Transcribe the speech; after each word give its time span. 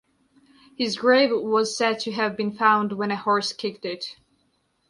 His 0.75 0.97
grave 0.97 1.29
was 1.31 1.77
said 1.77 1.99
to 1.99 2.11
have 2.11 2.35
been 2.35 2.53
found 2.53 2.91
when 2.91 3.11
a 3.11 3.15
horse 3.15 3.53
kicked 3.53 3.85
it. 3.85 4.17